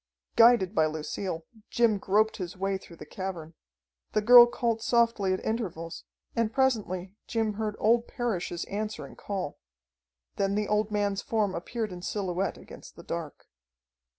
[0.35, 3.53] Guided by Lucille, Jim groped his way through the cavern.
[4.13, 9.59] The girl called softly at intervals, and presently Jim heard old Parrish's answering call.
[10.37, 13.45] Then the old man's form appeared in silhouette against the dark.